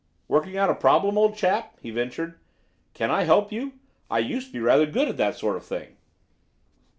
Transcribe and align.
"Working 0.27 0.57
out 0.57 0.71
a 0.71 0.73
problem, 0.73 1.15
old 1.15 1.35
chap?" 1.35 1.77
he 1.79 1.91
ventured. 1.91 2.39
"Can 2.95 3.11
I 3.11 3.21
help 3.25 3.51
you? 3.51 3.73
I 4.09 4.17
used 4.17 4.47
to 4.47 4.53
be 4.53 4.59
rather 4.59 4.87
good 4.87 5.07
at 5.07 5.17
that 5.17 5.35
sort 5.35 5.55
of 5.57 5.63
thing." 5.63 5.95